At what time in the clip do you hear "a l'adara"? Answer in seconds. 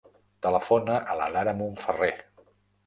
1.15-1.57